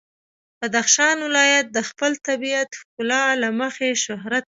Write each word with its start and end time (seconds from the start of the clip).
بدخشان 0.59 1.17
ولایت 1.27 1.65
د 1.71 1.77
خپل 1.89 2.11
طبیعي 2.27 2.63
ښکلا 2.79 3.23
له 3.41 3.49
مخې 3.59 3.87
شهرت 4.05 4.31
لري. 4.33 4.39